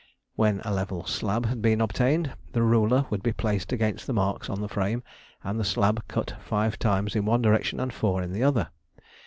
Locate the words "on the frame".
4.49-5.03